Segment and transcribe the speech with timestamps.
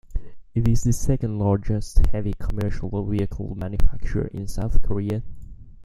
[0.55, 5.21] It is the second-largest heavy commercial vehicle manufacturer in South Korea.